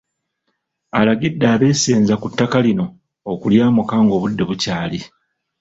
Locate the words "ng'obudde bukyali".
4.03-4.99